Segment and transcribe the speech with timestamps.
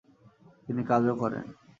[0.65, 1.45] তিনি কাজও করেন।